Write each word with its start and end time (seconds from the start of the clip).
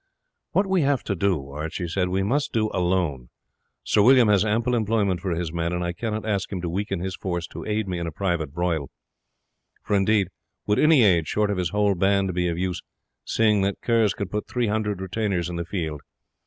"What 0.53 0.65
we 0.65 0.81
have 0.81 1.03
to 1.03 1.15
do," 1.15 1.51
Archie 1.51 1.87
said, 1.87 2.09
"we 2.09 2.23
must 2.23 2.51
do 2.51 2.71
alone. 2.73 3.29
Sir 3.83 4.01
William 4.01 4.29
has 4.29 4.43
ample 4.43 4.73
employment 4.73 5.19
for 5.21 5.35
his 5.35 5.53
men, 5.53 5.71
and 5.73 5.83
I 5.83 5.93
cannot 5.93 6.25
ask 6.25 6.51
him 6.51 6.59
to 6.61 6.69
weaken 6.71 7.01
his 7.01 7.15
force 7.15 7.45
to 7.49 7.65
aid 7.67 7.87
me 7.87 7.99
in 7.99 8.07
a 8.07 8.11
private 8.11 8.51
broil; 8.51 8.89
nor, 9.87 9.97
indeed, 9.97 10.29
would 10.65 10.79
any 10.79 11.03
aid 11.03 11.27
short 11.27 11.51
of 11.51 11.57
his 11.57 11.69
whole 11.69 11.93
band 11.93 12.33
be 12.33 12.47
of 12.47 12.57
use, 12.57 12.81
seeing 13.25 13.61
that 13.61 13.75
the 13.79 13.85
Kerrs 13.85 14.15
can 14.15 14.27
put 14.29 14.47
three 14.47 14.65
hundred 14.69 15.01
retainers 15.01 15.49
in 15.51 15.55
the 15.57 15.65
field. 15.65 16.01